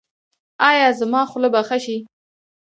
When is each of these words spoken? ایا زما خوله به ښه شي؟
ایا 0.69 0.87
زما 0.99 1.21
خوله 1.31 1.49
به 1.53 1.61
ښه 1.67 1.77
شي؟ 1.85 1.97